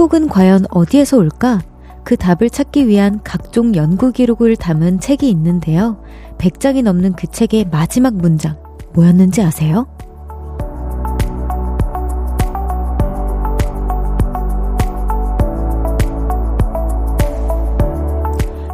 [0.00, 1.60] 행복은 과연 어디에서 올까?
[2.04, 6.02] 그 답을 찾기 위한 각종 연구 기록을 담은 책이 있는데요.
[6.38, 8.56] 100장이 넘는 그 책의 마지막 문장,
[8.94, 9.86] 뭐였는지 아세요?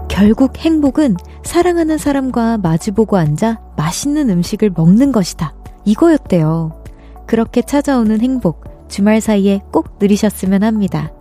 [0.07, 5.57] 결국 행복은 사랑하는 사람과 마주보고 앉아 맛있는 음식을 먹는 것이다.
[5.85, 6.85] 이거였대요.
[7.27, 11.16] 그렇게 찾아오는 행복, 주말 사이에 꼭 누리셨으면 합니다.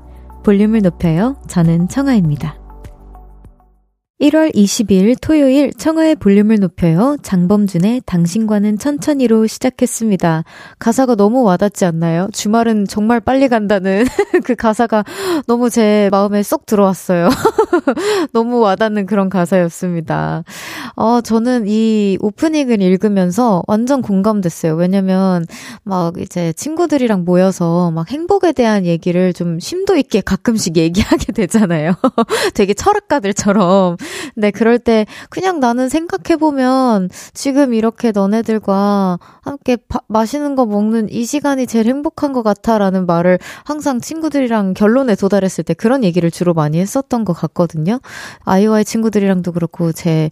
[0.46, 1.36] 볼륨을 높여요.
[1.48, 2.65] 저는 청아입니다.
[4.22, 7.18] 1월 20일 토요일 청하의 볼륨을 높여요.
[7.22, 10.46] 장범준의 당신과는 천천히로 시작했습니다.
[10.80, 12.30] 가사가 너무 와닿지 않나요?
[12.32, 14.06] 주말은 정말 빨리 간다는
[14.46, 15.04] 그 가사가
[15.48, 17.28] 너무 제 마음에 쏙 들어왔어요.
[18.32, 20.46] 너무 와닿는 그런 가사였습니다.
[20.96, 24.76] 어, 저는 이 오프닝을 읽으면서 완전 공감됐어요.
[24.76, 25.46] 왜냐면
[25.84, 31.96] 막 이제 친구들이랑 모여서 막 행복에 대한 얘기를 좀 심도 있게 가끔씩 얘기하게 되잖아요.
[32.56, 33.98] 되게 철학가들처럼.
[34.34, 41.26] 근데 그럴 때 그냥 나는 생각해보면 지금 이렇게 너네들과 함께 바, 맛있는 거 먹는 이
[41.26, 46.54] 시간이 제일 행복한 것 같아 라는 말을 항상 친구들이랑 결론에 도달했을 때 그런 얘기를 주로
[46.54, 48.00] 많이 했었던 것 같거든요.
[48.44, 50.30] 아이와의 친구들이랑도 그렇고 제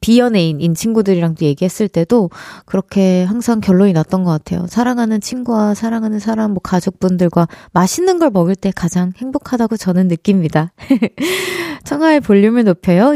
[0.00, 2.30] 비연예인인 친구들이랑도 얘기했을 때도
[2.64, 4.66] 그렇게 항상 결론이 났던 것 같아요.
[4.68, 10.72] 사랑하는 친구와 사랑하는 사람, 뭐 가족분들과 맛있는 걸 먹을 때 가장 행복하다고 저는 느낍니다.
[11.84, 13.15] 청하의 볼륨을 높여요.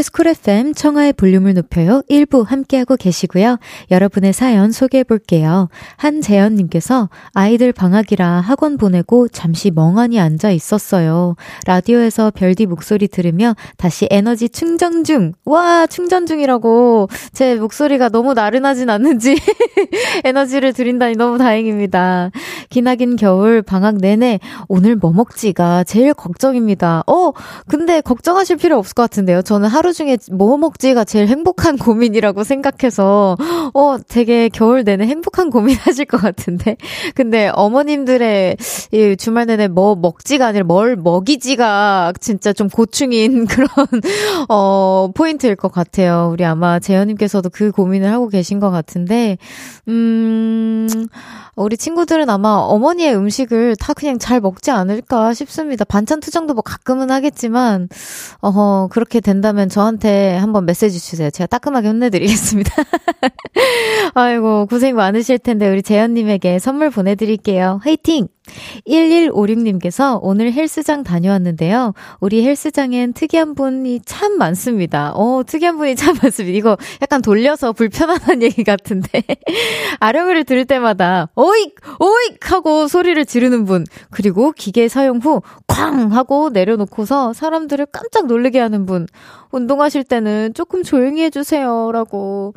[0.00, 3.58] KBS 쿨 FM 청하의 볼륨을 높여요 1부 함께하고 계시고요.
[3.90, 5.68] 여러분의 사연 소개해 볼게요.
[5.96, 11.36] 한재현님께서 아이들 방학이라 학원 보내고 잠시 멍하니 앉아 있었어요.
[11.66, 15.32] 라디오에서 별디 목소리 들으며 다시 에너지 충전 중!
[15.44, 19.36] 와, 충전 중이라고 제 목소리가 너무 나른하진 않는지
[20.24, 22.30] 에너지를 드린다니 너무 다행입니다.
[22.70, 27.04] 기나긴 겨울 방학 내내 오늘 뭐 먹지가 제일 걱정입니다.
[27.06, 27.32] 어,
[27.68, 29.42] 근데 걱정하실 필요 없을 것 같은데요.
[29.42, 33.36] 전 저는 하루 중에 뭐 먹지가 제일 행복한 고민이라고 생각해서,
[33.74, 36.76] 어, 되게 겨울 내내 행복한 고민 하실 것 같은데.
[37.14, 38.56] 근데 어머님들의
[38.92, 43.68] 이 주말 내내 뭐 먹지가 아니라 뭘 먹이지가 진짜 좀 고충인 그런,
[44.48, 46.30] 어, 포인트일 것 같아요.
[46.32, 49.38] 우리 아마 재현님께서도 그 고민을 하고 계신 것 같은데,
[49.88, 50.88] 음,
[51.60, 55.84] 우리 친구들은 아마 어머니의 음식을 다 그냥 잘 먹지 않을까 싶습니다.
[55.84, 57.88] 반찬 투정도 뭐 가끔은 하겠지만,
[58.40, 61.30] 어허, 그렇게 된다면 저한테 한번 메시지 주세요.
[61.30, 62.70] 제가 따끔하게 혼내드리겠습니다.
[64.14, 67.80] 아이고, 고생 많으실 텐데, 우리 재현님에게 선물 보내드릴게요.
[67.82, 68.28] 화이팅!
[68.86, 71.94] 1156님께서 오늘 헬스장 다녀왔는데요.
[72.20, 75.12] 우리 헬스장엔 특이한 분이 참 많습니다.
[75.14, 76.56] 어, 특이한 분이 참 많습니다.
[76.56, 79.22] 이거 약간 돌려서 불편한 얘기 같은데.
[80.00, 81.74] 아령을 들을 때마다, 오익!
[82.00, 82.50] 오익!
[82.50, 83.84] 하고 소리를 지르는 분.
[84.10, 86.12] 그리고 기계 사용 후, 쾅!
[86.12, 89.06] 하고 내려놓고서 사람들을 깜짝 놀라게 하는 분.
[89.52, 91.90] 운동하실 때는 조금 조용히 해주세요.
[91.92, 92.54] 라고.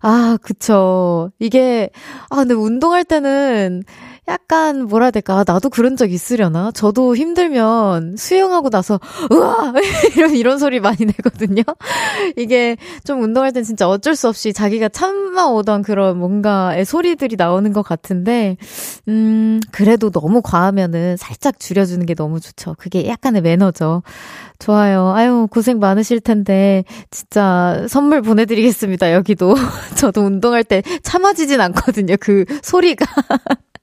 [0.00, 1.30] 아, 그쵸.
[1.38, 1.90] 이게,
[2.30, 3.82] 아, 근데 운동할 때는
[4.28, 5.44] 약간 뭐라 해야 될까?
[5.46, 6.72] 나도 그런 적 있으려나?
[6.72, 8.98] 저도 힘들면 수영하고 나서
[9.30, 9.72] 우와!
[10.16, 11.62] 이런 이런 소리 많이 내거든요.
[12.36, 17.82] 이게 좀 운동할 땐 진짜 어쩔 수 없이 자기가 참아오던 그런 뭔가의 소리들이 나오는 것
[17.82, 18.56] 같은데
[19.08, 22.74] 음 그래도 너무 과하면은 살짝 줄여주는 게 너무 좋죠.
[22.78, 24.02] 그게 약간의 매너죠.
[24.58, 25.12] 좋아요.
[25.14, 29.54] 아유 고생 많으실 텐데 진짜 선물 보내드리겠습니다 여기도.
[29.96, 33.04] 저도 운동할 때 참아지진 않거든요 그 소리가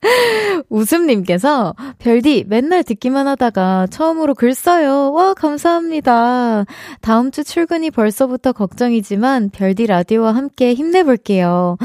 [0.70, 5.12] 웃음님께서 별디 맨날 듣기만 하다가 처음으로 글 써요.
[5.14, 6.66] 와 감사합니다.
[7.02, 11.78] 다음 주 출근이 벌써부터 걱정이지만 별디 라디오와 함께 힘내볼게요.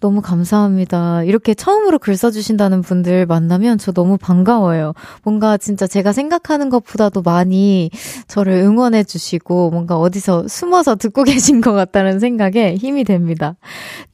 [0.00, 1.24] 너무 감사합니다.
[1.24, 4.92] 이렇게 처음으로 글 써주신다는 분들 만나면 저 너무 반가워요.
[5.24, 7.90] 뭔가 진짜 제가 생각하는 것보다도 많이
[8.28, 13.56] 저를 응원해주시고 뭔가 어디서 숨어서 듣고 계신 것 같다는 생각에 힘이 됩니다.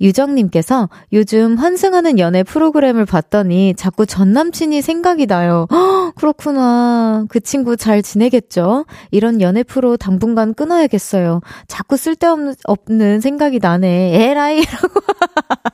[0.01, 5.67] 유정님께서 요즘 환승하는 연애 프로그램을 봤더니 자꾸 전 남친이 생각이 나요.
[5.71, 7.27] 허, 그렇구나.
[7.29, 8.87] 그 친구 잘 지내겠죠?
[9.11, 11.41] 이런 연애 프로 당분간 끊어야겠어요.
[11.69, 14.31] 자꾸 쓸데없는 생각이 나네.
[14.31, 15.01] 에라이 라고.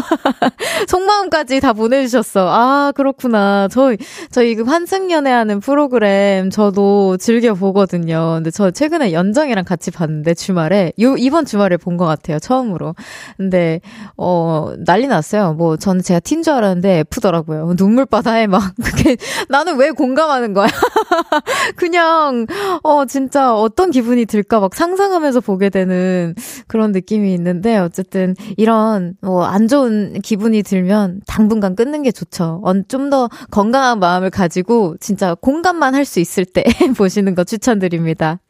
[0.88, 2.48] 속마음까지 다 보내주셨어.
[2.48, 3.68] 아, 그렇구나.
[3.70, 3.94] 저,
[4.30, 8.34] 저희 그 환승연애하는 프로그램 저도 즐겨 보거든요.
[8.36, 12.38] 근데 저 최근에 연정이랑 같이 봤는데 주말에, 요, 이번 주말에 본 것 같아요.
[12.38, 12.94] 처음으로.
[13.38, 13.80] 근데,
[14.18, 15.54] 어, 난리 났어요.
[15.54, 17.74] 뭐, 저는 제가 틴 줄 알았는데 F더라고요.
[17.78, 19.16] 눈물바다에 막, 그게,
[19.48, 20.66] 나는 왜 공감하는 거야?
[21.76, 22.46] 그냥,
[22.82, 26.34] 어, 진짜 어떤 기분이 들까 막 상상하면서 보게 되는
[26.66, 29.85] 그런 느낌이 있는데, 어쨌든, 이런, 뭐, 안 좋은
[30.22, 32.62] 기분이 들면 당분간 끊는 게 좋죠.
[32.88, 36.64] 좀 더 건강한 마음을 가지고 진짜 공감만 할 수 있을 때
[36.96, 38.40] 보시는 거 추천드립니다.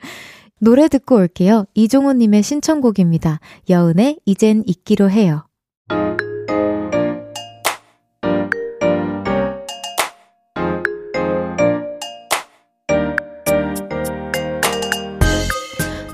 [0.60, 1.66] 노래 듣고 올게요.
[1.74, 3.40] 이종호님의 신청곡입니다.
[3.68, 5.44] 여은의 이젠 잊기로 해요.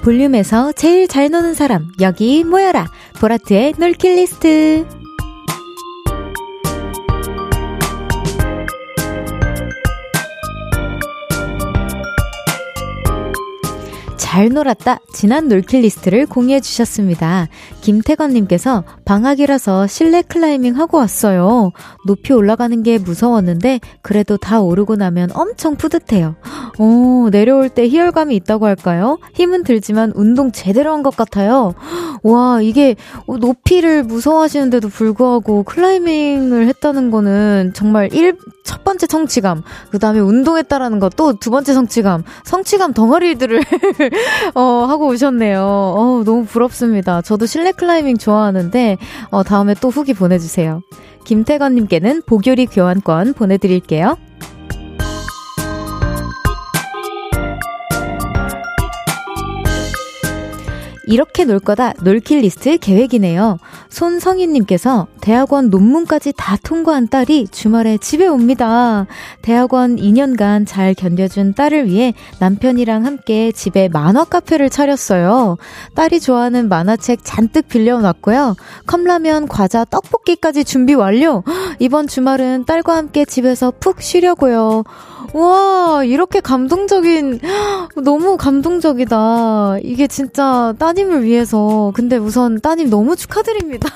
[0.02, 2.86] 볼륨에서 제일 잘 노는 사람, 여기 모여라.
[3.20, 5.01] 보라트의 놀킬 리스트.
[14.32, 14.96] 잘 놀았다.
[15.12, 17.48] 지난 놀킬 리스트를 공유해 주셨습니다.
[17.82, 21.72] 김태건님께서 방학이라서 실내 클라이밍 하고 왔어요.
[22.06, 26.36] 높이 올라가는 게 무서웠는데 그래도 다 오르고 나면 엄청 뿌듯해요.
[26.78, 29.18] 오, 내려올 때 희열감이 있다고 할까요?
[29.34, 31.74] 힘은 들지만 운동 제대로 한 것 같아요.
[32.22, 32.94] 와, 이게
[33.26, 41.34] 높이를 무서워하시는데도 불구하고 클라이밍을 했다는 거는 정말 1, 첫 번째 성취감, 그 다음에 운동했다라는 것도
[41.40, 43.60] 두 번째 성취감, 성취감 덩어리들을
[44.54, 45.62] 어, 하고 오셨네요.
[45.62, 47.22] 어, 너무 부럽습니다.
[47.22, 48.98] 저도 실내 클라이밍 좋아하는데,
[49.30, 50.82] 어, 다음에 또 후기 보내주세요.
[51.24, 54.16] 김태건님께는 보교리 교환권 보내드릴게요.
[61.06, 63.58] 이렇게 놀 거다 놀킬 리스트 계획이네요.
[63.88, 69.06] 손성희님께서 대학원 논문까지 다 통과한 딸이 주말에 집에 옵니다.
[69.42, 75.56] 대학원 2년간 잘 견뎌준 딸을 위해 남편이랑 함께 집에 만화 카페를 차렸어요.
[75.94, 78.56] 딸이 좋아하는 만화책 잔뜩 빌려놨고요.
[78.86, 81.42] 컵라면, 과자, 떡볶이까지 준비 완료.
[81.78, 84.84] 이번 주말은 딸과 함께 집에서 푹 쉬려고요.
[85.34, 87.40] 와, 이렇게 감동적인,
[88.04, 89.78] 너무 감동적이다.
[89.82, 91.92] 이게 진짜 따님을 위해서.
[91.94, 93.88] 근데 우선 따님 너무 축하드립니다.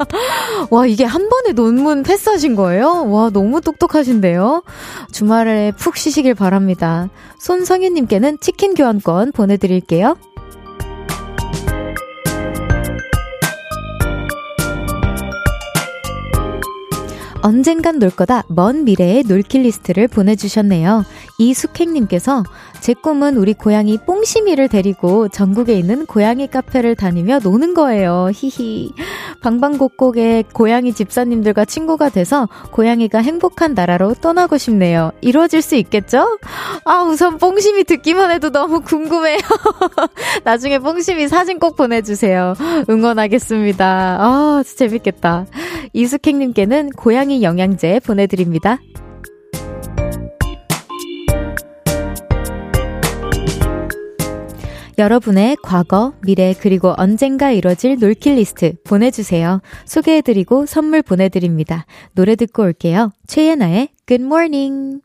[0.70, 3.08] 와, 이게 한 번에 논문 패스하신 거예요?
[3.08, 4.62] 와, 너무 똑똑하신데요?
[5.12, 7.08] 주말에 푹 쉬시길 바랍니다.
[7.38, 10.16] 손성현님께는 치킨 교환권 보내드릴게요.
[17.44, 21.04] 언젠간 놀 거다 먼 미래의 놀킬 리스트를 보내주셨네요.
[21.38, 22.42] 이숙행님께서
[22.84, 28.28] 제 꿈은 우리 고양이 뽕심이를 데리고 전국에 있는 고양이 카페를 다니며 노는 거예요.
[28.34, 28.92] 히히.
[29.40, 35.12] 방방곡곡에 고양이 집사님들과 친구가 돼서 고양이가 행복한 나라로 떠나고 싶네요.
[35.22, 36.38] 이루어질 수 있겠죠?
[36.84, 39.38] 아, 우선 뽕심이 듣기만 해도 너무 궁금해요.
[40.44, 42.52] 나중에 뽕심이 사진 꼭 보내주세요.
[42.90, 44.18] 응원하겠습니다.
[44.20, 45.46] 아, 재밌겠다.
[45.94, 48.78] 이숙행님께는 고양이 영양제 보내드립니다.
[54.98, 59.60] 여러분의 과거, 미래, 그리고 언젠가 이뤄질 버킷 리스트 보내주세요.
[59.86, 61.86] 소개해드리고 선물 보내드립니다.
[62.14, 63.12] 노래 듣고 올게요.
[63.26, 65.03] 최예나의 Good Morning.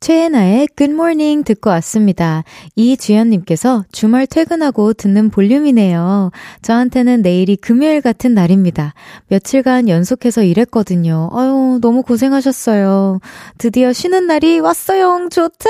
[0.00, 2.44] 최예나의 Good Morning 듣고 왔습니다.
[2.76, 6.30] 이주연님께서 주말 퇴근하고 듣는 볼륨이네요.
[6.62, 8.94] 저한테는 내일이 금요일 같은 날입니다.
[9.26, 11.30] 며칠간 연속해서 일했거든요.
[11.32, 13.18] 아유, 너무 고생하셨어요.
[13.58, 15.28] 드디어 쉬는 날이 왔어요.
[15.32, 15.68] 좋다!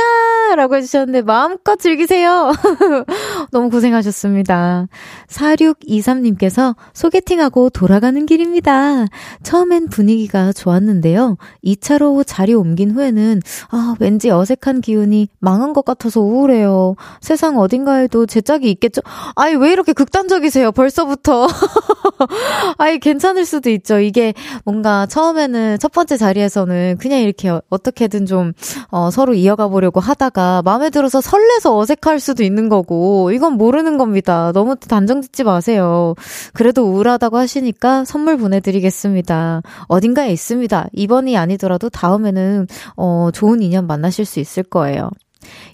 [0.56, 2.52] 라고 해주셨는데 마음껏 즐기세요.
[3.50, 4.88] 너무 고생하셨습니다.
[5.28, 9.06] 4623님께서 소개팅하고 돌아가는 길입니다.
[9.42, 11.38] 처음엔 분위기가 좋았는데요.
[11.64, 16.96] 2차로 자리 옮긴 후에는, 아, 왠 왠지 어색한 기운이 망한 것 같아서 우울해요.
[17.20, 19.00] 세상 어딘가에도 제 짝이 있겠죠?
[19.36, 20.72] 아이, 왜 이렇게 극단적이세요?
[20.72, 21.46] 벌써부터.
[22.78, 24.00] 아이, 괜찮을 수도 있죠.
[24.00, 24.34] 이게
[24.64, 28.54] 뭔가 처음에는 첫 번째 자리에서는 그냥 이렇게 어떻게든 좀,
[28.90, 34.50] 어, 서로 이어가 보려고 하다가 마음에 들어서 설레서 어색할 수도 있는 거고, 이건 모르는 겁니다.
[34.52, 36.16] 너무 단정 짓지 마세요.
[36.54, 39.62] 그래도 우울하다고 하시니까 선물 보내드리겠습니다.
[39.86, 40.88] 어딘가에 있습니다.
[40.92, 45.10] 이번이 아니더라도 다음에는, 어, 좋은 인연 만나 실 수 있을 거예요.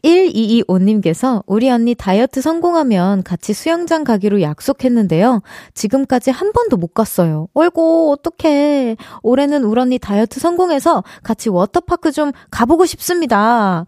[0.05, 5.43] 1225님께서 우리 언니 다이어트 성공하면 같이 수영장 가기로 약속했는데요.
[5.73, 7.49] 지금까지 한 번도 못 갔어요.
[7.55, 8.97] 어이고, 어떡해.
[9.23, 13.87] 올해는 우리 언니 다이어트 성공해서 같이 워터파크 좀 가보고 싶습니다.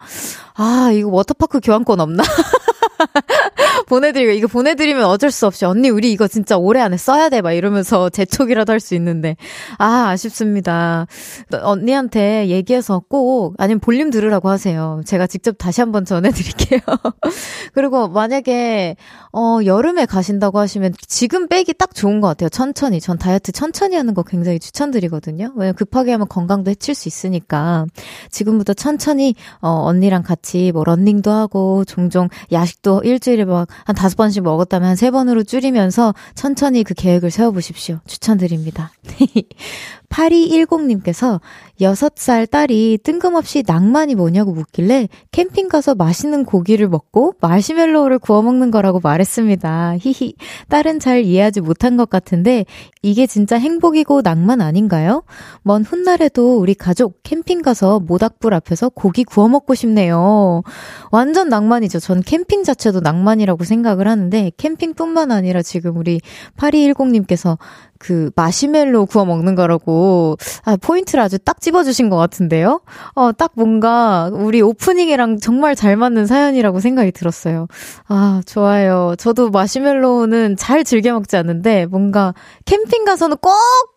[0.55, 2.23] 아, 이거 워터파크 교환권 없나?
[3.87, 7.41] 보내드리고, 이거 보내드리면 어쩔 수 없이, 언니, 우리 이거 진짜 올해 안에 써야 돼.
[7.41, 9.37] 막 이러면서 재촉이라도 할 수 있는데.
[9.79, 11.07] 아, 아쉽습니다.
[11.53, 15.01] 언니한테 얘기해서 꼭, 아니면 볼륨 들으라고 하세요.
[15.07, 16.81] 제가 직접 다시 한번 전해드릴게요.
[17.75, 18.97] 그리고 만약에,
[19.39, 22.49] 어, 여름에 가신다고 하시면 지금 빼기 딱 좋은 것 같아요.
[22.49, 23.01] 천천히.
[23.01, 25.53] 전 다이어트 천천히 하는 거 굉장히 추천드리거든요.
[25.57, 27.87] 왜냐면 급하게 하면 건강도 해칠 수 있으니까.
[28.31, 34.43] 지금부터 천천히, 어, 언니랑 같이 뭐 런닝도 하고, 종종 야식도 일주일에 막 한 다섯 번씩
[34.43, 38.01] 먹었다면 한 세 번으로 줄이면서 천천히 그 계획을 세워보십시오.
[38.07, 38.93] 추천드립니다.
[40.09, 41.41] 8210님께서
[41.81, 49.01] 6살 딸이 뜬금없이 낭만이 뭐냐고 묻길래 캠핑 가서 맛있는 고기를 먹고 마시멜로우를 구워 먹는 거라고
[49.03, 49.97] 말했습니다.
[50.01, 50.35] 히히.
[50.69, 52.65] 딸은 잘 이해하지 못한 것 같은데
[53.03, 55.23] 이게 진짜 행복이고 낭만 아닌가요?
[55.63, 60.63] 먼 훗날에도 우리 가족 캠핑 가서 모닥불 앞에서 고기 구워 먹고 싶네요.
[61.11, 62.01] 완전 낭만이죠.
[62.01, 66.21] 전 캠핑 자체도 낭만이라고 생각을 하는데 캠핑뿐만 아니라 지금 우리
[66.57, 67.59] 8210님께서
[67.99, 72.81] 그 마시멜로 구워 먹는 거라고 아 포인트를 아주 딱 집어주신 것 같은데요.
[73.15, 77.67] 어 딱 뭔가 우리 오프닝이랑 정말 잘 맞는 사연이라고 생각이 들었어요.
[78.09, 79.15] 아 좋아요.
[79.19, 82.33] 저도 마시멜로는 잘 즐겨 먹지 않는데 뭔가
[82.65, 83.53] 캠핑 가서는 꼭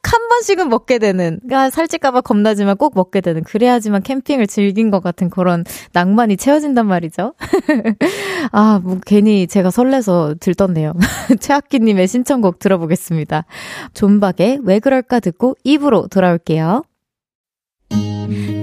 [0.09, 1.39] 한 번씩은 먹게 되는.
[1.45, 3.43] 그러니까 살찔까봐 겁나지만 꼭 먹게 되는.
[3.43, 5.63] 그래야지만 캠핑을 즐긴 것 같은 그런
[5.93, 7.33] 낭만이 채워진단 말이죠.
[8.51, 10.93] 아 뭐 괜히 제가 설레서 들떴네요.
[11.39, 13.45] 최학기님의 신청곡 들어보겠습니다.
[13.93, 16.83] 존박의 왜 그럴까 듣고 입으로 돌아올게요.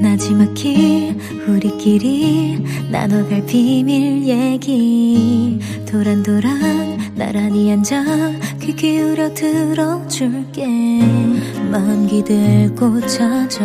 [0.01, 1.17] 나지막히
[1.47, 5.59] 우리끼리 나눠갈 비밀 얘기.
[5.87, 8.03] 도란도란 나란히 앉아
[8.61, 10.67] 귀 기울여 들어줄게.
[11.71, 13.65] 마음 기대고 찾아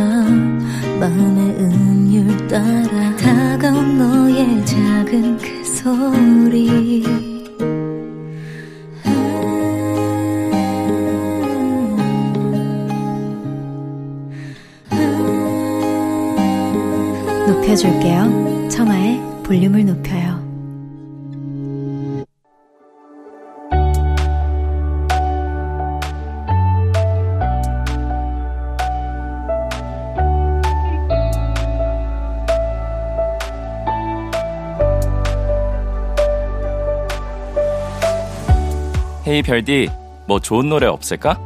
[1.00, 3.16] 마음의 음율 따라.
[3.18, 7.41] 다가온 너의 작은 그 소리
[17.52, 18.70] 높여줄게요.
[18.70, 20.40] 청하의 볼륨을 높여요.
[39.28, 39.90] 헤이 별디,
[40.26, 41.40] 뭐 좋은 노래 없을까?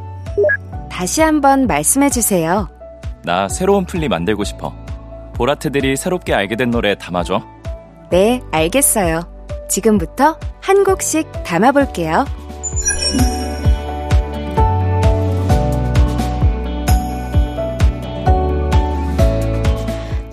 [0.88, 2.68] 다시 한번 말씀해 주세요.
[3.22, 4.85] 나 새로운 플리 만들고 싶어.
[5.36, 7.42] 보라트들이 새롭게 알게 된 노래 담아줘.
[8.10, 9.20] 네, 알겠어요.
[9.68, 12.24] 지금부터 한 곡씩 담아볼게요.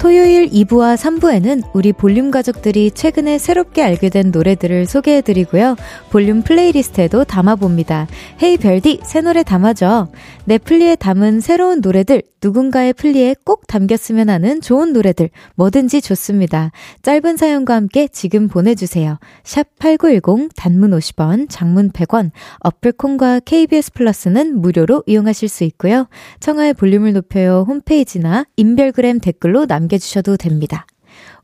[0.03, 5.77] 토요일 2부와 3부에는 우리 볼륨 가족들이 최근에 새롭게 알게 된 노래들을 소개해드리고요.
[6.09, 8.07] 볼륨 플레이리스트에도 담아봅니다.
[8.41, 10.09] 헤이 별디, 새 노래 담아줘.
[10.43, 16.71] 내 플리에 담은 새로운 노래들, 누군가의 플리에 꼭 담겼으면 하는 좋은 노래들, 뭐든지 좋습니다.
[17.01, 19.19] 짧은 사연과 함께 지금 보내주세요.
[19.45, 26.09] 샵 8910, 단문 50원, 장문 100원, 어플콘과 KBS 플러스는 무료로 이용하실 수 있고요.
[26.41, 30.85] 청하의 볼륨을 높여요 홈페이지나 인별그램 댓글로 남겨 남겨주셔도 됩니다.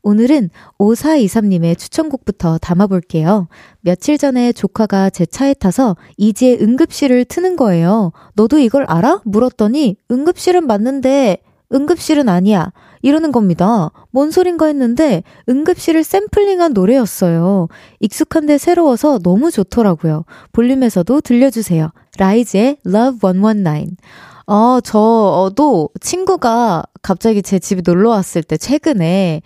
[0.02, 3.48] 오늘은 5423님의 추천곡부터 담아볼게요.
[3.80, 8.12] 며칠 전에 조카가 제 차에 타서 이지의 응급실을 트는 거예요.
[8.34, 9.20] 너도 이걸 알아?
[9.24, 11.38] 물었더니 응급실은 맞는데
[11.72, 12.72] 응급실은 아니야.
[13.02, 13.90] 이러는 겁니다.
[14.10, 17.68] 뭔 소린가 했는데 응급실을 샘플링한 노래였어요.
[18.00, 20.24] 익숙한데 새로워서 너무 좋더라고요.
[20.52, 21.90] 볼륨에서도 들려주세요.
[22.18, 23.96] 라이즈의 Love 119.
[24.50, 29.42] 어, 저도 친구가 갑자기 제 집에 놀러 왔을 때 최근에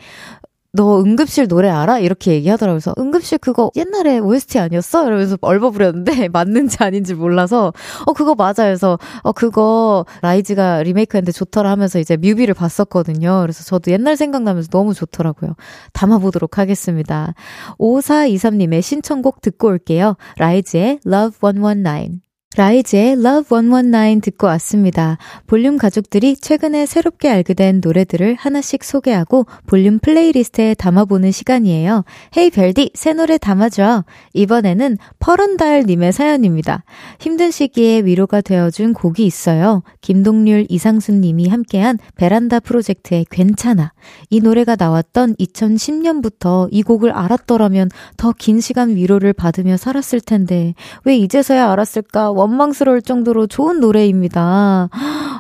[0.73, 1.99] 너 응급실 노래 알아?
[1.99, 2.81] 이렇게 얘기하더라고요.
[2.81, 5.07] 그래서 응급실 그거 옛날에 OST 아니었어?
[5.07, 7.75] 이러면서 얼버무렸는데 맞는지 아닌지 몰라서
[8.07, 8.55] 어 그거 맞아요.
[8.57, 13.43] 그래서 어 그거 RIIZE가 리메이크했는데 좋더라 하면서 이제 뮤비를 봤었거든요.
[13.43, 15.55] 그래서 저도 옛날 생각나면서 너무 좋더라고요.
[15.93, 17.35] 담아보도록 하겠습니다.
[17.79, 20.17] 5423님의 신청곡 듣고 올게요.
[20.39, 20.81] RIIZE의 Love 119.
[20.81, 25.19] RIIZE의 Love 119 듣고 왔습니다.
[25.47, 32.05] 볼륨 가족들이 최근에 새롭게 알게 된 노래들을 하나씩 소개하고 볼륨 플레이리스트에 담아보는 시간이에요.
[32.37, 34.05] 헤이 별디, 새 노래 담아줘.
[34.35, 36.85] 이번에는 퍼런달님의 사연입니다.
[37.19, 39.83] 힘든 시기에 위로가 되어준 곡이 있어요.
[40.01, 43.93] 김동률, 이상순 님이 함께한 베란다 프로젝트의 괜찮아.
[44.31, 51.17] 이 노래가 나왔던 2010년부터 이 곡을 알았더라면 더 긴 시간 위로를 받으며 살았을 텐데 왜
[51.17, 52.31] 이제서야 알았을까?
[52.45, 54.89] 원망스러울 정도로 좋은 노래입니다.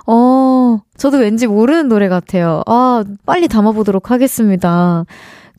[0.06, 2.62] 어, 저도 왠지 모르는 노래 같아요.
[2.66, 5.04] 아, 빨리 담아보도록 하겠습니다.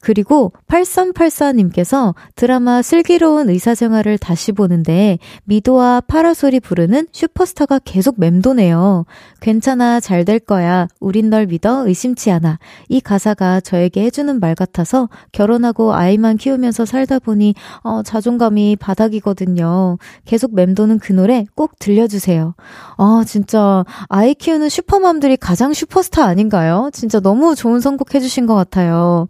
[0.01, 9.05] 그리고 8384님께서 드라마 슬기로운 의사생활을 다시 보는데 미도와 파라솔이 부르는 슈퍼스타가 계속 맴도네요.
[9.39, 10.87] 괜찮아, 잘 될 거야.
[10.99, 12.59] 우린 널 믿어, 의심치 않아.
[12.89, 19.97] 이 가사가 저에게 해주는 말 같아서 결혼하고 아이만 키우면서 살다 보니 어, 자존감이 바닥이거든요.
[20.25, 22.55] 계속 맴도는 그 노래 꼭 들려주세요.
[22.97, 26.89] 아, 진짜 아이 키우는 슈퍼맘들이 가장 슈퍼스타 아닌가요?
[26.91, 29.27] 진짜 너무 좋은 선곡 해주신 것 같아요.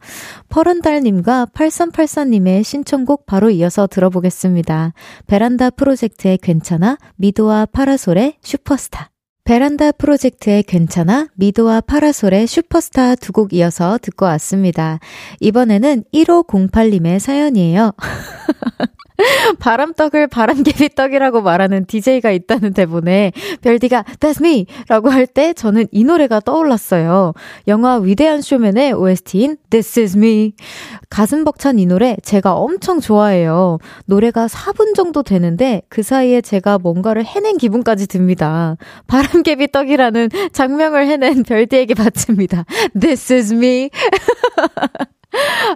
[0.65, 4.93] 서른달님과 8384님의 신청곡 바로 이어서 들어보겠습니다.
[5.27, 9.11] 베란다 프로젝트의 괜찮아, 미도와 파라솔의 슈퍼스타.
[9.43, 14.99] 베란다 프로젝트의 괜찮아, 미도와 파라솔의 슈퍼스타 두 곡 이어서 듣고 왔습니다.
[15.39, 17.91] 이번에는 1508님의 사연이에요.
[19.59, 23.31] 바람떡을 바람개비떡이라고 말하는 DJ가 있다는 대본에
[23.61, 24.65] 별디가 That's me!
[24.87, 27.33] 라고 할 때 저는 이 노래가 떠올랐어요.
[27.67, 30.53] 영화 위대한 쇼맨의 OST인 This is me.
[31.09, 33.79] 가슴 벅찬 이 노래 제가 엄청 좋아해요.
[34.05, 38.77] 노래가 4분 정도 되는데 그 사이에 제가 뭔가를 해낸 기분까지 듭니다.
[39.07, 42.65] 바람개비떡이라는 장명을 해낸 별디에게 바칩니다.
[42.99, 43.89] This is me.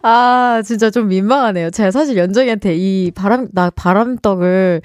[0.04, 1.72] 아, 진짜 좀 민망하네요.
[1.72, 4.82] 제가 사실 연정이한테 이 바람, 나 바람떡을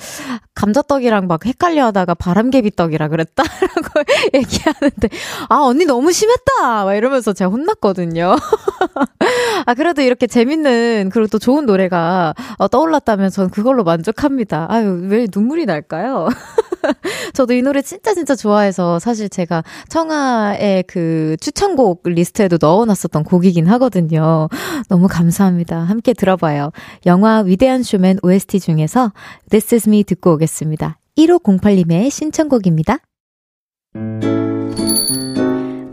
[0.54, 4.02] 감자떡이랑 막 헷갈려 하다가 바람개비떡이라 그랬다라고
[4.34, 5.08] 얘기하는데,
[5.48, 6.84] 아, 언니 너무 심했다!
[6.84, 8.36] 막 이러면서 제가 혼났거든요.
[9.66, 14.66] 아, 그래도 이렇게 재밌는, 그리고 또 좋은 노래가 어, 떠올랐다면 전 그걸로 만족합니다.
[14.70, 16.28] 아유, 왜 눈물이 날까요?
[17.34, 24.48] 저도 이 노래 진짜 진짜 좋아해서 사실 제가 청하의 그 추천곡 리스트에도 넣어놨었던 곡이긴 하거든요.
[24.88, 25.78] 너무 감사합니다.
[25.78, 26.70] 함께 들어봐요.
[27.06, 29.12] 영화 위대한 쇼맨 OST 중에서
[29.50, 30.98] This Is Me 듣고 오겠습니다.
[31.16, 32.98] 1508님의 신청곡입니다.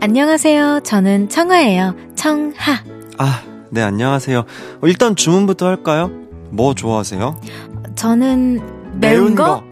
[0.00, 0.80] 안녕하세요.
[0.84, 1.94] 저는 청아예요.
[2.16, 2.82] 청하.
[3.18, 4.40] 아, 네, 안녕하세요.
[4.40, 6.10] 어, 일단 주문부터 할까요?
[6.50, 7.40] 뭐 좋아하세요?
[7.94, 8.60] 저는
[9.00, 9.44] 매운, 매운 거?
[9.44, 9.71] 거?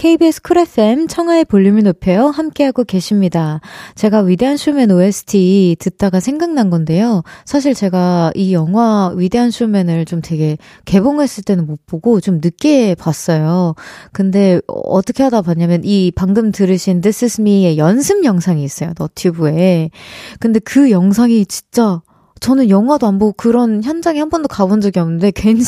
[0.00, 2.28] KBS Cool FM 청하의 볼륨을 높여요.
[2.28, 3.60] 함께하고 계십니다.
[3.96, 7.22] 제가 위대한 쇼맨 OST 듣다가 생각난 건데요.
[7.44, 13.74] 사실 제가 이 영화 위대한 쇼맨을 좀 되게 개봉했을 때는 못 보고 좀 늦게 봤어요.
[14.10, 18.94] 근데 어떻게 하다 봤냐면 이 방금 들으신 This Is Me의 연습 영상이 있어요.
[18.98, 19.90] 너튜브에.
[20.38, 22.00] 근데 그 영상이 진짜
[22.40, 25.62] 저는 영화도 안 보고 그런 현장에 한 번도 가본 적이 없는데 괜히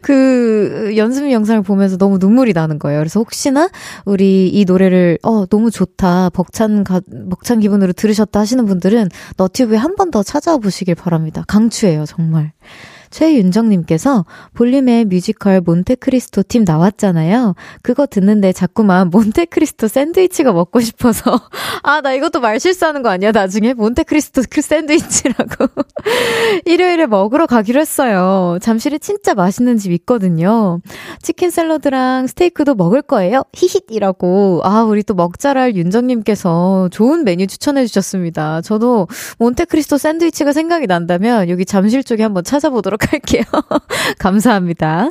[0.00, 3.00] 그 연습 영상을 보면서 너무 눈물이 나는 거예요.
[3.00, 3.68] 그래서 혹시나
[4.04, 7.00] 우리 이 노래를 어 너무 좋다 벅찬 가,
[7.30, 11.44] 벅찬 기분으로 들으셨다 하시는 분들은 너튜브에 한 번 더 찾아와 보시길 바랍니다.
[11.48, 12.52] 강추해요 정말.
[13.14, 17.54] 최윤정님께서 볼륨의 뮤지컬 몬테크리스토 팀 나왔잖아요.
[17.80, 21.40] 그거 듣는데 자꾸만 몬테크리스토 샌드위치가 먹고 싶어서.
[21.84, 23.72] 아, 나 이것도 말 실수하는 거 아니야, 나중에?
[23.74, 25.66] 몬테크리스토 그 샌드위치라고.
[26.66, 28.58] 일요일에 먹으러 가기로 했어요.
[28.60, 30.80] 잠실에 진짜 맛있는 집 있거든요.
[31.22, 33.44] 치킨 샐러드랑 스테이크도 먹을 거예요?
[33.52, 34.62] 히힛이라고.
[34.64, 38.60] 아, 우리 또 먹잘알 윤정님께서 좋은 메뉴 추천해 주셨습니다.
[38.62, 39.06] 저도
[39.38, 43.42] 몬테크리스토 샌드위치가 생각이 난다면 여기 잠실 쪽에 한번 찾아보도록 할게요.
[44.18, 45.10] 감사합니다.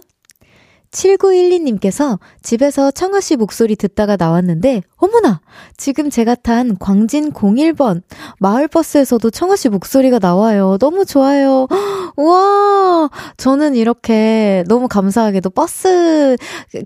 [0.91, 5.41] 7912님께서 집에서 청아 씨 목소리 듣다가 나왔는데, 어머나!
[5.75, 8.03] 지금 제가 탄 광진 01번
[8.39, 10.77] 마을버스에서도 청아 씨 목소리가 나와요.
[10.79, 11.67] 너무 좋아요.
[12.15, 13.09] 우와!
[13.35, 16.37] 저는 이렇게 너무 감사하게도 버스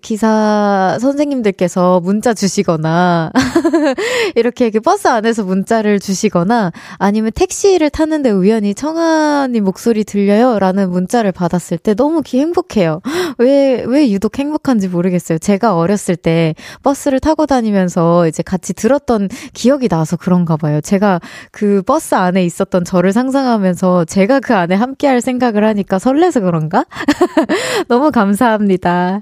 [0.01, 3.31] 기사 선생님들께서 문자 주시거나,
[4.35, 10.57] 이렇게 버스 안에서 문자를 주시거나, 아니면 택시를 탔는데 우연히 청아님 목소리 들려요?
[10.57, 13.01] 라는 문자를 받았을 때 너무 행복해요.
[13.37, 15.37] 왜, 왜 유독 행복한지 모르겠어요.
[15.37, 20.81] 제가 어렸을 때 버스를 타고 다니면서 이제 같이 들었던 기억이 나서 그런가 봐요.
[20.81, 21.19] 제가
[21.51, 26.85] 그 버스 안에 있었던 저를 상상하면서 제가 그 안에 함께 할 생각을 하니까 설레서 그런가?
[27.87, 29.21] 너무 감사합니다.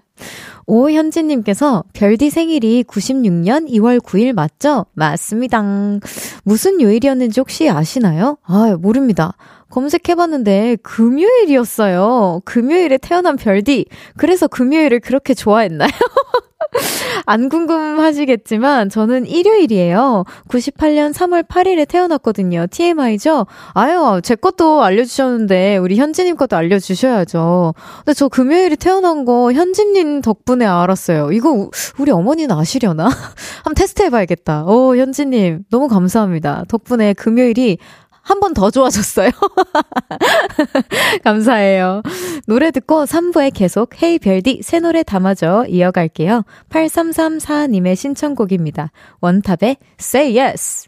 [0.67, 4.85] 오현진님께서 별디 생일이 96년 2월 9일 맞죠?
[4.93, 5.61] 맞습니다.
[6.43, 8.37] 무슨 요일이었는지 혹시 아시나요?
[8.43, 9.33] 아, 모릅니다.
[9.69, 12.41] 검색해봤는데 금요일이었어요.
[12.45, 13.85] 금요일에 태어난 별디.
[14.17, 15.89] 그래서 금요일을 그렇게 좋아했나요?
[17.25, 20.23] 안 궁금하시겠지만 저는 일요일이에요.
[20.47, 22.67] 98년 3월 8일에 태어났거든요.
[22.69, 23.45] TMI죠?
[23.73, 27.73] 아유, 제 것도 알려주셨는데 우리 현지님 것도 알려주셔야죠.
[27.97, 31.31] 근데 저 금요일에 태어난 거 현지님 덕분에 알았어요.
[31.31, 33.05] 이거 우리 어머니는 아시려나?
[33.63, 34.65] 한번 테스트 해봐야겠다.
[34.65, 36.65] 오, 현지님 너무 감사합니다.
[36.67, 37.77] 덕분에 금요일이
[38.25, 39.29] 한 번 더 좋아졌어요.
[41.23, 42.01] 감사해요.
[42.47, 46.43] 노래 듣고 3부에 계속 헤이 별디 새 노래 담아줘 이어갈게요.
[46.69, 48.91] 8334님의 신청곡입니다.
[49.21, 50.87] 원탑의 Say Yes.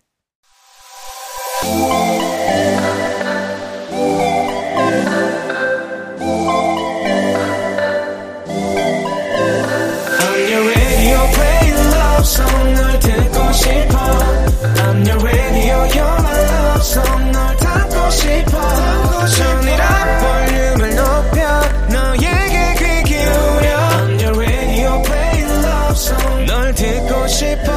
[14.79, 19.25] I'm your radio, you're my 속널 담고 싶어.
[19.27, 19.85] 전이라
[20.19, 21.61] 볼륨을 높여
[21.91, 23.67] 너에게 귀 기울여.
[23.97, 26.45] On your radio playing love song.
[26.45, 27.71] 널 듣고 싶어.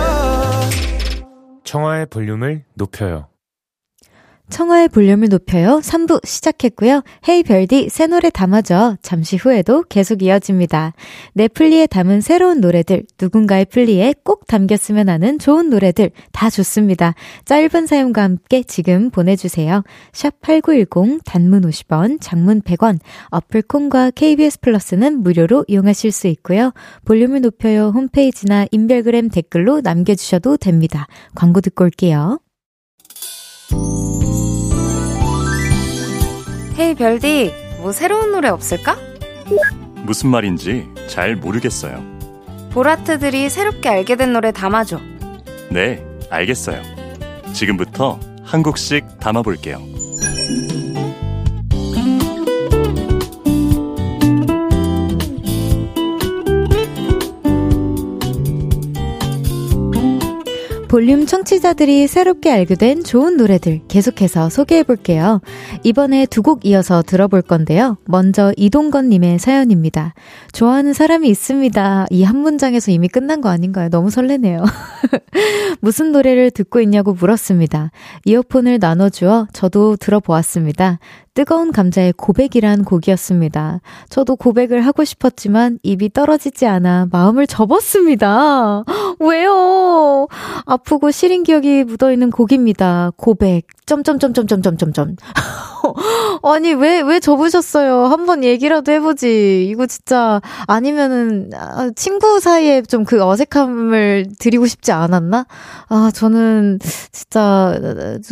[1.64, 3.28] 청하의 볼륨을 높여요.
[4.50, 5.80] 청하의 볼륨을 높여요.
[5.82, 7.02] 3부 시작했고요.
[7.28, 8.96] 헤이 별디 새 노래 담아줘.
[9.00, 10.92] 잠시 후에도 계속 이어집니다.
[11.32, 17.14] 내 플리에 담은 새로운 노래들, 누군가의 플리에 꼭 담겼으면 하는 좋은 노래들 다 좋습니다.
[17.44, 19.82] 짧은 사연과 함께 지금 보내주세요.
[20.12, 22.98] 샵 8910 단문 50원, 장문 100원,
[23.30, 26.72] 어플 콩과 KBS 플러스는 무료로 이용하실 수 있고요.
[27.04, 31.06] 볼륨을 높여요 홈페이지나 인별그램 댓글로 남겨주셔도 됩니다.
[31.34, 32.40] 광고 듣고 올게요.
[36.90, 38.96] 헤이 별디, 뭐 새로운 노래 없을까?
[40.02, 42.02] 무슨 말인지 잘 모르겠어요.
[42.72, 45.00] 보라트들이 새롭게 알게 된 노래 담아줘.
[45.70, 46.82] 네, 알겠어요.
[47.52, 49.78] 지금부터 한 곡씩 담아볼게요.
[60.90, 65.40] 볼륨 청취자들이 새롭게 알게 된 좋은 노래들 계속해서 소개해 볼게요.
[65.84, 67.96] 이번에 두 곡 이어서 들어볼 건데요.
[68.06, 70.14] 먼저 이동건님의 사연입니다.
[70.52, 72.06] 좋아하는 사람이 있습니다.
[72.10, 73.88] 이 한 문장에서 이미 끝난 거 아닌가요?
[73.88, 74.64] 너무 설레네요.
[75.80, 77.92] 무슨 노래를 듣고 있냐고 물었습니다.
[78.24, 80.98] 이어폰을 나눠주어 저도 들어보았습니다.
[81.34, 83.80] 뜨거운 감자의 고백이란 곡이었습니다.
[84.08, 88.84] 저도 고백을 하고 싶었지만 입이 떨어지지 않아 마음을 접었습니다.
[89.20, 90.28] 왜요?
[90.66, 93.12] 아프고 시린 기억이 묻어있는 곡입니다.
[93.16, 93.66] 고백.
[93.86, 95.16] 점점점점점점점점.
[96.42, 98.06] 아니, 왜, 왜 접으셨어요?
[98.06, 99.68] 한번 얘기라도 해보지.
[99.68, 105.46] 이거 진짜, 아니면은, 아, 친구 사이에 좀 그 어색함을 드리고 싶지 않았나?
[105.88, 106.78] 아, 저는
[107.10, 107.76] 진짜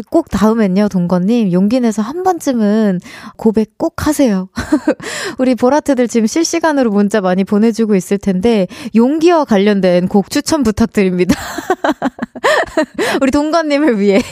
[0.09, 1.51] 꼭 다음엔요, 동건님.
[1.51, 3.01] 용기 내서 한 번쯤은
[3.37, 4.49] 고백 꼭 하세요.
[5.39, 11.35] 우리 보라트들 지금 실시간으로 문자 많이 보내주고 있을 텐데, 용기와 관련된 곡 추천 부탁드립니다.
[13.21, 14.23] 우리 동건님을 위해.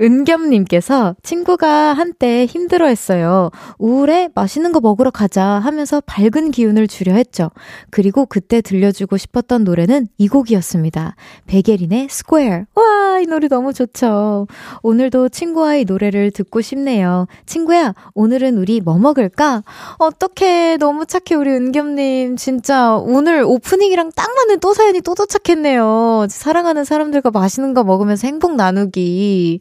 [0.00, 3.50] 은겸님께서 친구가 한때 힘들어 했어요.
[3.78, 4.28] 우울해?
[4.34, 7.50] 맛있는 거 먹으러 가자 하면서 밝은 기운을 주려 했죠.
[7.90, 11.14] 그리고 그때 들려주고 싶었던 노래는 이 곡이었습니다.
[11.46, 12.64] 백예린의 Square.
[12.74, 14.46] 와, 이 노래 너무 좋죠.
[14.82, 17.26] 오늘도 친구와 이 노래를 듣고 싶네요.
[17.46, 19.62] 친구야, 오늘은 우리 뭐 먹을까?
[19.98, 20.78] 어떡해.
[20.78, 22.36] 너무 착해, 우리 은겸님.
[22.36, 26.26] 진짜 오늘 오프닝이랑 딱 맞는 또 사연이 또 도착했네요.
[26.28, 29.58] 사랑하는 사람들과 맛있는 거 먹으면서 행복 나누기.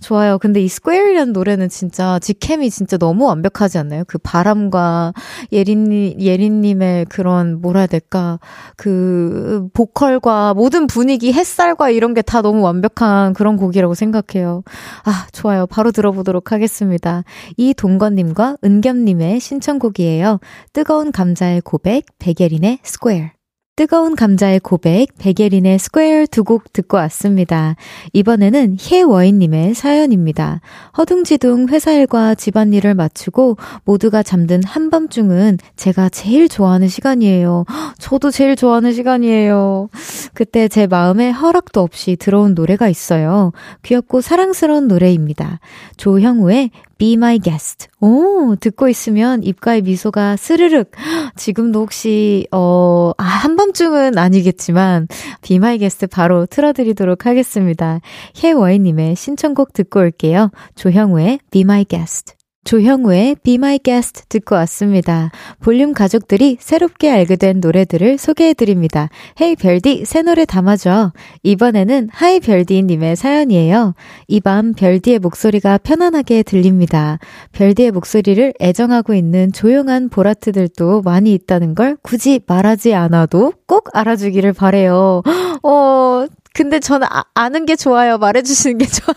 [0.00, 0.38] 좋아요.
[0.38, 4.04] 근데 이 Square이라는 노래는 진짜 직캠이 진짜 너무 완벽하지 않나요?
[4.06, 5.12] 그 바람과
[5.52, 8.38] 예린 예린님의 그런 뭐라 해야 될까
[8.76, 14.62] 그 보컬과 모든 분위기 햇살과 이런 게 다 너무 완벽한 그런 곡이라고 생각해요.
[15.04, 15.66] 아, 좋아요.
[15.66, 17.24] 바로 들어보도록 하겠습니다.
[17.56, 20.38] 이 동건님과 은겸님의 신청곡이에요.
[20.72, 23.39] 뜨거운 감자의 고백, 백예린의 Square.
[23.76, 27.76] 뜨거운 감자의 고백, 백예린의 Square 두 곡 듣고 왔습니다.
[28.12, 30.60] 이번에는 혜워인님의 사연입니다.
[30.98, 37.64] 허둥지둥 회사 일과 집안일을 마치고 모두가 잠든 한밤중은 제가 제일 좋아하는 시간이에요.
[37.98, 39.88] 저도 제일 좋아하는 시간이에요.
[40.34, 43.52] 그때 제 마음에 허락도 없이 들어온 노래가 있어요.
[43.82, 45.58] 귀엽고 사랑스러운 노래입니다.
[45.96, 47.88] 조형우의 Be My Guest.
[48.00, 50.90] 오, 듣고 있으면 입가에 미소가 스르륵.
[51.34, 55.08] 지금도 혹시, 어, 아, 한밤중은 아니겠지만,
[55.40, 58.00] Be My Guest 바로 틀어드리도록 하겠습니다.
[58.44, 60.50] 혜워이님의 신청곡 듣고 올게요.
[60.74, 62.34] 조형우의 Be My Guest.
[62.64, 65.30] 조형우의 Be My Guest 듣고 왔습니다.
[65.60, 69.08] 볼륨 가족들이 새롭게 알게 된 노래들을 소개해드립니다.
[69.40, 71.12] Hey 별디 새 노래 담아줘.
[71.42, 73.94] 이번에는 Hi 별디님의 사연이에요.
[74.28, 77.18] 이 밤 별디의 목소리가 편안하게 들립니다.
[77.52, 85.22] 별디의 목소리를 애정하고 있는 조용한 보라트들도 많이 있다는 걸 굳이 말하지 않아도 꼭 알아주기를 바래요.
[85.62, 88.18] 어, 근데 저는 아, 는게 좋아요.
[88.18, 89.14] 말해주시는 게 좋아요.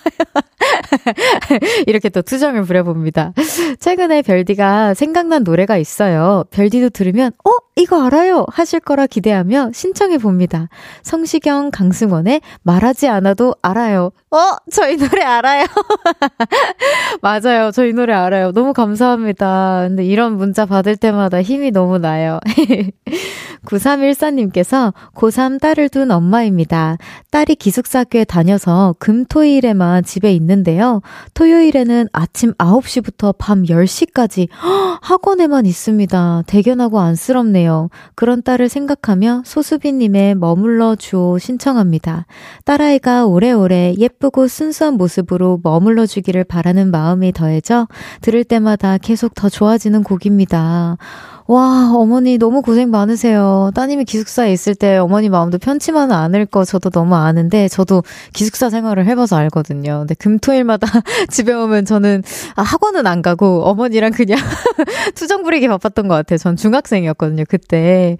[1.88, 3.34] 이렇게 또 투정을 부려봅니다.
[3.80, 6.46] 최근에 별디가 생각난 노래가 있어요.
[6.52, 7.50] 별디도 들으면, 어?
[7.76, 8.46] 이거 알아요!
[8.50, 10.70] 하실 거라 기대하며 신청해 봅니다.
[11.02, 14.12] 성시경, 강승원의 말하지 않아도 알아요.
[14.32, 14.38] 어?
[14.72, 15.66] 저희 노래 알아요.
[17.22, 17.72] 맞아요.
[17.72, 18.52] 저희 노래 알아요.
[18.52, 19.86] 너무 감사합니다.
[19.88, 22.40] 근데 이런 문자 받을 때마다 힘이 너무 나요.
[23.66, 26.98] 9314님께서 고3 딸을 둔 엄마입니다.
[27.32, 31.02] 딸이 기숙사교에 다녀서 금, 토 일에만 집에 있는데요.
[31.34, 34.48] 토요일에는 아침 9시부터 밤 10시까지
[35.02, 36.44] 학원에만 있습니다.
[36.48, 37.90] 대견하고 안쓰럽네요.
[38.16, 42.26] 그런 딸을 생각하며 소수빈님의 머물러 주오 신청합니다.
[42.66, 47.88] 딸아이가 오래오래 예쁘고 순수한 모습으로 머물러 주기를 바라는 마음이 더해져
[48.22, 50.98] 들을 때마다 계속 더 좋아지는 곡입니다.
[51.46, 53.72] 와, 어머니 너무 고생 많으세요.
[53.76, 58.02] 따님이 기숙사에 있을 때 어머니 마음도 편치만은 않을 거 저도 너무 아는데, 저도
[58.34, 60.00] 기숙사 생활을 해봐서 알거든요.
[60.00, 60.88] 근데 금토일마다
[61.30, 62.24] 집에 오면 저는,
[62.56, 64.40] 아, 학원은 안 가고, 어머니랑 그냥
[65.16, 66.38] 투정 부리기 바빴던 것 같아요.
[66.38, 68.18] 전 중학생이었거든요, 그때.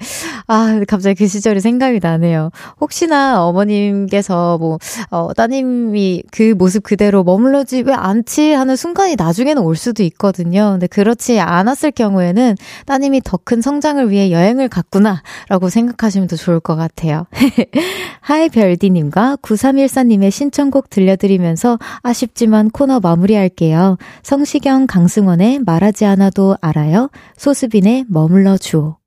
[0.48, 2.50] 아, 갑자기 그 시절이 생각이 나네요.
[2.82, 4.80] 혹시나 어머님께서 뭐,
[5.12, 8.52] 어, 따님이 그 모습 그대로 머물러지 왜 않지?
[8.52, 10.72] 하는 순간이 나중에는 올 수도 있거든요.
[10.72, 12.56] 근데 그렇지 않았을 경우에는
[12.86, 17.28] 따님 하나님이 더 큰 성장을 위해 여행을 갔구나 라고 생각하시면 더 좋을 것 같아요.
[18.22, 23.98] 하이 별디님과 9314님의 신청곡 들려드리면서 아쉽지만 코너 마무리할게요.
[24.24, 27.10] 성시경, 강승원의 말하지 않아도 알아요.
[27.38, 29.03] 소수빈의 머물러 주오.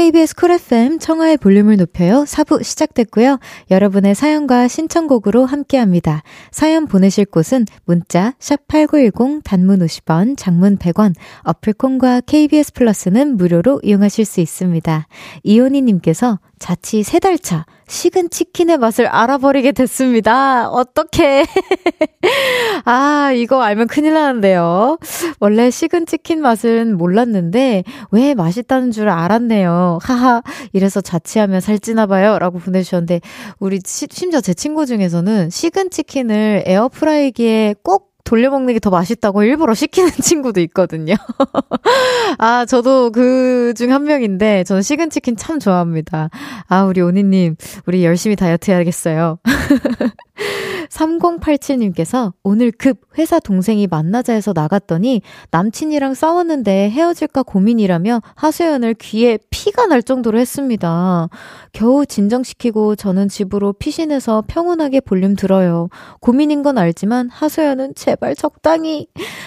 [0.00, 2.24] KBS Cool FM 청하의 볼륨을 높여요.
[2.24, 3.38] 4부 시작됐고요.
[3.70, 6.22] 여러분의 사연과 신청곡으로 함께합니다.
[6.50, 14.24] 사연 보내실 곳은 문자 샵8910 단문 50원, 장문 100원, 어플 콩과 KBS 플러스는 무료로 이용하실
[14.24, 15.06] 수 있습니다.
[15.42, 20.70] 이온희 님께서 자취 3달 차 식은 치킨의 맛을 알아버리게 됐습니다.
[20.70, 21.44] 어떻게?
[22.84, 24.96] 아, 이거 알면 큰일 나는데요.
[25.40, 29.98] 원래 식은 치킨 맛은 몰랐는데 왜 맛있다는 줄 알았네요.
[30.02, 30.42] 하하.
[30.72, 32.38] 이래서 자취하면 살찌나 봐요.
[32.38, 33.20] 라고 보내주셨는데
[33.58, 39.74] 우리 시, 심지어 제 친구 중에서는 식은 치킨을 에어프라이기에 꼭 돌려먹는 게 더 맛있다고 일부러
[39.74, 41.14] 시키는 친구도 있거든요.
[42.38, 46.30] 아, 저도 그 중 한 명인데, 저는 식은 치킨 참 좋아합니다.
[46.68, 47.56] 아, 우리 오니님,
[47.86, 49.38] 우리 열심히 다이어트 해야겠어요.
[50.90, 59.86] 3087님께서 오늘 급 회사 동생이 만나자 해서 나갔더니 남친이랑 싸웠는데 헤어질까 고민이라며 하소연을 귀에 피가
[59.86, 61.28] 날 정도로 했습니다.
[61.72, 65.88] 겨우 진정시키고 저는 집으로 피신해서 평온하게 볼륨 들어요.
[66.20, 69.06] 고민인 건 알지만 하소연은 제발 적당히.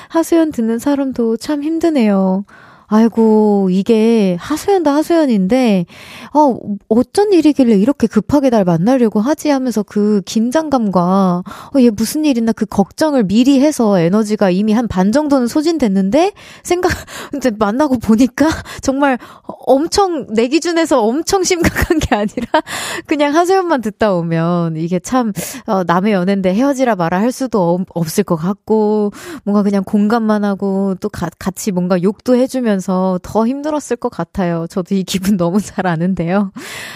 [0.10, 2.45] 하소연 듣는 사람도 참 힘드네요.
[2.93, 5.88] 아이고, 이게 하소연도 하소연인데,
[6.36, 6.56] 어,
[6.89, 11.43] 어쩐 일이길래 이렇게 급하게 날 만나려고 하지 하면서 그 긴장감과,
[11.75, 16.34] 어, 얘 무슨 일 있나 그 걱정을 미리 해서 에너지가 이미 한 반 정도는 소진됐는데,
[16.62, 16.91] 생각,
[17.36, 18.47] 이제 만나고 보니까
[18.84, 19.17] 정말
[19.65, 22.45] 엄청, 내 기준에서 엄청 심각한 게 아니라,
[23.08, 25.34] 그냥 하소연만 듣다 오면, 이게 참,
[25.65, 29.12] 어, 남의 연애인데 헤어지라 말아 할 수도 없을 것 같고,
[29.45, 32.83] 뭔가 그냥 공감만 하고, 또 가, 같이 뭔가 욕도 해주면서
[33.22, 34.65] 더 힘들었을 것 같아요.
[34.69, 36.52] 저도 이 기분 너무 잘 아는데요.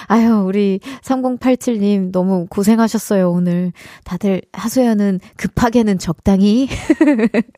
[0.07, 3.71] 아유, 우리 3087님 너무 고생하셨어요, 오늘.
[4.03, 6.67] 다들 하소연은 급하게는 적당히.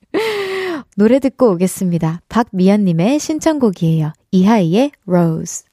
[0.98, 2.22] 노래 듣고 오겠습니다.
[2.30, 4.13] 박미연님의 신청곡이에요.
[4.32, 5.69] 이하이의 Rose.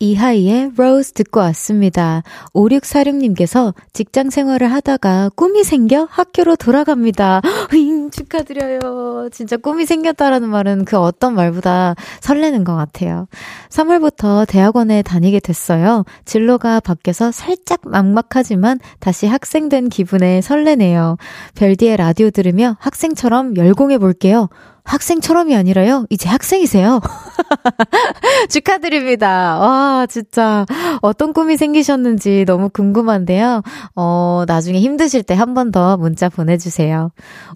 [0.00, 2.22] 이하이의 Rose 듣고 왔습니다.
[2.54, 7.40] 5646님께서 직장 생활을 하다가 꿈이 생겨 학교로 돌아갑니다.
[7.74, 9.28] 윙, 축하드려요.
[9.32, 13.26] 진짜 꿈이 생겼다라는 말은 그 어떤 말보다 설레는 것 같아요.
[13.70, 16.04] 3월부터 대학원에 다니게 됐어요.
[16.24, 21.16] 진로가 바뀌어서 살짝 막막하지만 다시 학생 된 기분에 설레네요.
[21.56, 24.48] 별디의 라디오 들으며 학생처럼 열공해 볼게요.
[24.88, 26.06] 학생처럼이 아니라요.
[26.10, 27.00] 이제 학생이세요.
[28.48, 29.58] 축하드립니다.
[29.58, 30.64] 와, 진짜
[31.02, 33.62] 어떤 꿈이 생기셨는지 너무 궁금한데요.
[33.96, 37.10] 어, 나중에 힘드실 때 한 번 더 문자 보내주세요.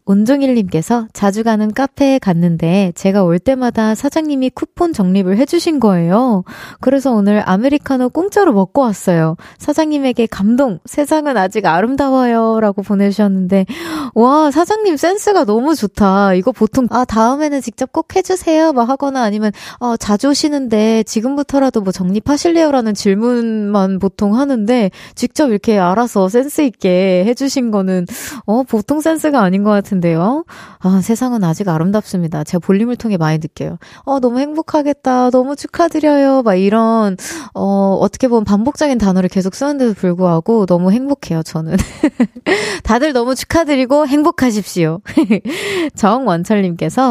[0.05, 6.45] 온종일님께서 자주 가는 카페에 갔는데 제가 올 때마다 사장님이 쿠폰 적립을 해주신 거예요.
[6.81, 9.37] 그래서 오늘 아메리카노 공짜로 먹고 왔어요.
[9.59, 12.61] 사장님에게 감동, 세상은 아직 아름다워요.
[12.61, 13.67] 라고 보내주셨는데,
[14.15, 16.35] 와, 사장님 센스가 너무 좋다.
[16.35, 18.73] 이거 보통, 아, 다 다음에는 직접 꼭 해주세요.
[18.73, 22.73] 막 하거나 아니면, 어, 자주 오시는데 지금부터라도 뭐 적립하실래요?
[22.73, 28.07] 라는 질문만 보통 하는데, 직접 이렇게 알아서 센스있게 해주신 거는,
[28.45, 30.45] 어, 보통 센스가 아닌 것 같은데요.
[30.81, 32.43] 아, 세상은 아직 아름답습니다.
[32.43, 33.79] 제가 볼륨을 통해 많이 느껴요.
[34.05, 35.31] 어, 너무 행복하겠다.
[35.31, 36.43] 너무 축하드려요.
[36.43, 37.17] 막 이런,
[37.55, 41.77] 어, 어떻게 보면 반복적인 단어를 계속 쓰는데도 불구하고 너무 행복해요, 저는.
[42.83, 45.03] 다들 너무 축하드리고 행복하십시오.
[45.95, 47.02] 정원철님께서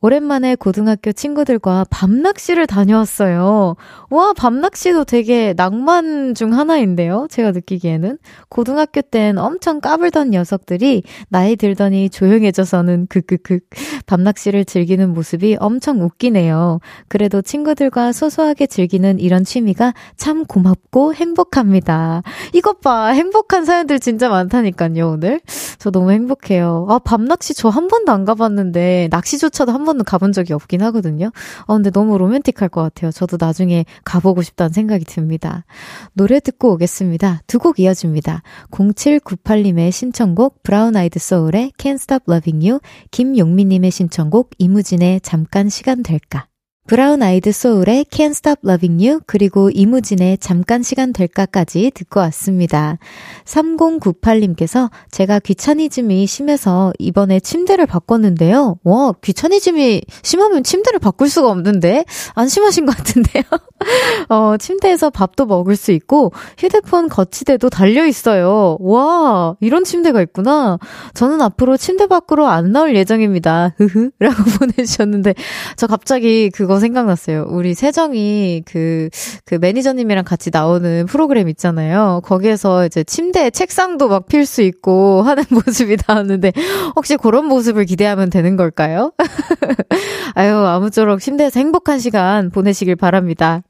[0.00, 3.76] 오랜만에 고등학교 친구들과 밤낚시를 다녀왔어요.
[4.10, 7.26] 와, 밤낚시도 되게 낭만 중 하나인데요.
[7.30, 8.18] 제가 느끼기에는.
[8.50, 13.60] 고등학교 땐 엄청 까불던 녀석들이 나이 들더니 조용해져서는 크크크
[14.06, 16.80] 밤낚시를 즐기는 모습이 엄청 웃기네요.
[17.08, 22.22] 그래도 친구들과 소소하게 즐기는 이런 취미가 참 고맙고 행복합니다.
[22.52, 23.08] 이것 봐.
[23.08, 25.40] 행복한 사연들 진짜 많다니까요, 오늘.
[25.78, 26.86] 저 너무 행복해요.
[26.90, 30.82] 아, 밤낚시 저 한 번도 안 가봤는데, 낚시 조 저도 한 번도 가본 적이 없긴
[30.82, 31.30] 하거든요.
[31.66, 33.10] 어, 근데 너무 로맨틱할 것 같아요.
[33.10, 35.64] 저도 나중에 가보고 싶다는 생각이 듭니다.
[36.12, 37.40] 노래 듣고 오겠습니다.
[37.46, 38.42] 두 곡 이어집니다.
[38.70, 46.49] 0798님의 신청곡 브라운 아이드 소울의 Can't Stop Loving You, 김용민님의 신청곡 이무진의 잠깐 시간 될까.
[46.90, 52.98] 브라운 아이드 소울의 Can't Stop Loving You 그리고 이무진의 잠깐 시간 될까까지 듣고 왔습니다.
[53.44, 58.78] 3098님께서 제가 귀차니즘이 심해서 이번에 침대를 바꿨는데요.
[58.82, 63.44] 와 귀차니즘이 심하면 침대를 바꿀 수가 없는데 안 심하신 것 같은데요.
[64.28, 68.76] 어 침대에서 밥도 먹을 수 있고 휴대폰 거치대도 달려 있어요.
[68.80, 70.80] 와 이런 침대가 있구나.
[71.14, 73.74] 저는 앞으로 침대 밖으로 안 나올 예정입니다.
[73.78, 75.34] 흐흐라고 보내주셨는데
[75.76, 77.46] 저 갑자기 그거 생각났어요.
[77.48, 79.08] 우리 세정이 그,
[79.44, 82.20] 그 매니저님이랑 같이 나오는 프로그램 있잖아요.
[82.24, 86.52] 거기에서 이제 침대, 책상도 막 필 수 있고 하는 모습이 나왔는데,
[86.96, 89.12] 혹시 그런 모습을 기대하면 되는 걸까요?
[90.34, 93.62] 아유, 아무쪼록 침대에서 행복한 시간 보내시길 바랍니다.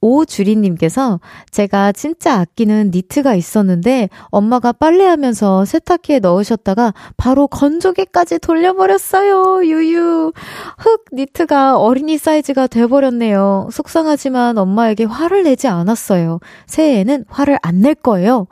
[0.00, 9.64] 오주리님께서 제가 진짜 아끼는 니트가 있었는데, 엄마가 빨래하면서 세탁기에 넣으셨다가 바로 건조기까지 돌려버렸어요.
[9.64, 10.32] 유유.
[10.78, 13.68] 흑 니트가 어린이 사이즈가 돼버렸네요.
[13.72, 16.40] 속상하지만 엄마에게 화를 내지 않았어요.
[16.66, 18.48] 새해에는 화를 안 낼 거예요.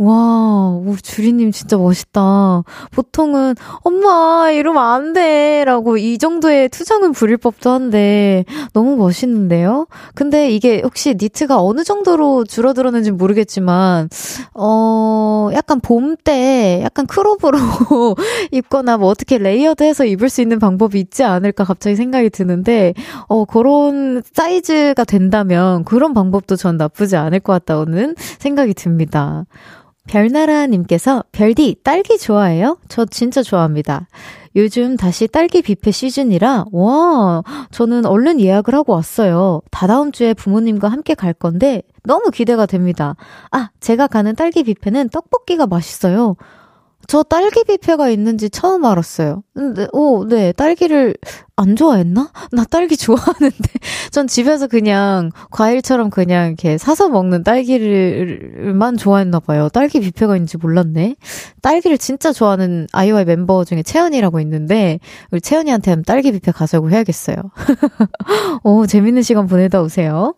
[0.00, 2.62] 와, 오, 주리님 진짜 멋있다.
[2.92, 5.64] 보통은, 엄마, 이러면 안 돼.
[5.64, 9.88] 라고 이 정도의 투정은 부릴 법도 한데, 너무 멋있는데요?
[10.14, 14.08] 근데 이게 혹시 니트가 어느 정도로 줄어들었는지 모르겠지만,
[14.54, 17.58] 어, 약간 봄 때 약간 crop으로
[18.52, 22.94] 입거나 뭐 어떻게 layered 해서 입을 수 있는 방법이 있지 않을까 갑자기 생각이 드는데,
[23.28, 29.44] 어, 그런 사이즈가 된다면 그런 방법도 전 나쁘지 않을 것 같다는 생각이 듭니다.
[30.08, 32.78] 별나라님께서 별디 딸기 좋아해요?
[32.88, 34.08] 저 진짜 좋아합니다.
[34.56, 39.60] 요즘 다시 딸기 뷔페 시즌이라 와 저는 얼른 예약을 하고 왔어요.
[39.70, 43.14] 다다음 주에 부모님과 함께 갈 건데 너무 기대가 됩니다.
[43.52, 46.36] 아 제가 가는 딸기 뷔페는 떡볶이가 맛있어요.
[47.08, 49.42] 저 딸기 뷔페가 있는지 처음 알았어요.
[49.54, 51.14] 근데, 오, 네, 딸기를
[51.56, 52.30] 안 좋아했나?
[52.52, 53.56] 나 딸기 좋아하는데.
[54.12, 59.70] 전 집에서 그냥 과일처럼 그냥 이렇게 사서 먹는 딸기를만 좋아했나 봐요.
[59.70, 61.16] 딸기 뷔페가 있는지 몰랐네.
[61.62, 65.00] 딸기를 진짜 좋아하는 아이와이 멤버 중에 채연이라고 있는데,
[65.32, 67.36] 우리 채연이한테 딸기 뷔페 가자고 해야겠어요.
[68.64, 70.34] 오, 재밌는 시간 보내다 오세요.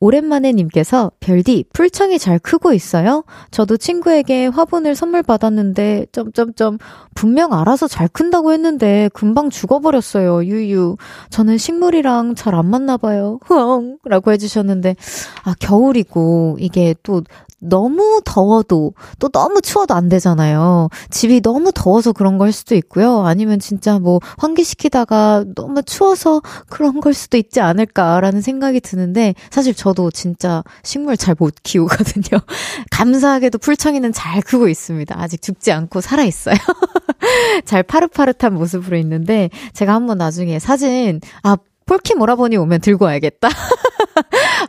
[0.00, 3.24] 오랜만에 님께서 별디 풀창이 잘 크고 있어요?
[3.50, 6.78] 저도 친구에게 화분을 선물 받았는데 점점점
[7.14, 10.44] 분명 알아서 잘 큰다고 했는데 금방 죽어버렸어요.
[10.44, 10.96] 유유.
[11.30, 13.38] 저는 식물이랑 잘 안 맞나 봐요.
[13.44, 14.96] 흥라고 해주셨는데
[15.44, 17.22] 아 겨울이고 이게 또
[17.60, 20.88] 너무 더워도 또 너무 추워도 안 되잖아요.
[21.10, 23.24] 집이 너무 더워서 그런 걸 수도 있고요.
[23.24, 30.10] 아니면 진짜 뭐 환기시키다가 너무 추워서 그런 걸 수도 있지 않을까라는 생각이 드는데 사실 저도
[30.10, 32.40] 진짜 식물 잘 못 키우거든요.
[32.90, 35.14] 감사하게도 풀청이는 잘 크고 있습니다.
[35.20, 36.56] 아직 죽지 않고 살아 있어요.
[37.66, 43.48] 잘 파릇파릇한 모습으로 있는데 제가 한번 나중에 사진 아 폴키 모라보니 오면 들고 와야겠다.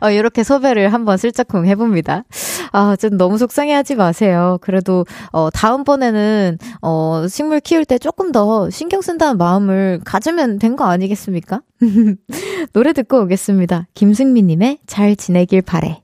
[0.00, 2.24] 어, 이렇게 소배를 한번 슬쩍쿵 해봅니다.
[2.72, 4.58] 아, 좀 너무 속상해 하지 마세요.
[4.60, 10.84] 그래도, 어, 다음번에는, 어, 식물 키울 때 조금 더 신경 쓴다는 마음을 가지면 된 거
[10.84, 11.62] 아니겠습니까?
[12.72, 13.88] 노래 듣고 오겠습니다.
[13.94, 16.02] 김승미님의 잘 지내길 바래.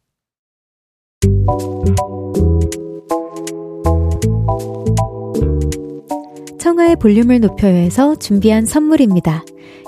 [6.58, 9.44] 청하의 볼륨을 높여요해서 준비한 선물입니다.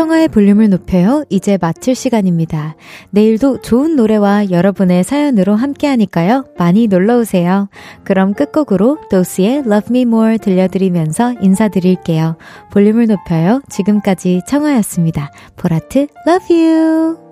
[0.00, 1.26] 청하의 볼륨을 높여요.
[1.28, 2.74] 이제 마칠 시간입니다.
[3.10, 6.46] 내일도 좋은 노래와 여러분의 사연으로 함께 하니까요.
[6.56, 7.68] 많이 놀러 오세요.
[8.02, 12.38] 그럼 끝곡으로 도스의 Love Me More 들려드리면서 인사드릴게요.
[12.72, 13.60] 볼륨을 높여요.
[13.68, 15.30] 지금까지 청하였습니다.
[15.56, 17.29] 보라트, love you!